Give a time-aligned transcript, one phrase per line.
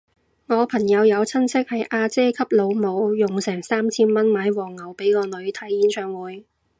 [0.47, 6.43] 我朋友有親戚係阿姐級老母，用成三千蚊買黃牛俾個女睇演唱會